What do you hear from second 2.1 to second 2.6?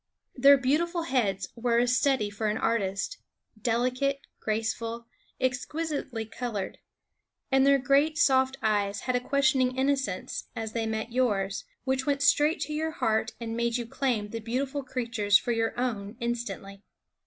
for an